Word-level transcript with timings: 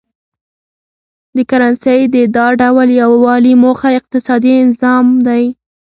د 1.35 1.37
کرنسۍ 1.49 2.01
د 2.13 2.15
دا 2.35 2.47
ډول 2.61 2.89
یو 3.01 3.11
والي 3.25 3.53
موخه 3.63 3.89
اقتصادي 3.99 4.53
انضمام 4.63 5.07
دی. 5.27 5.43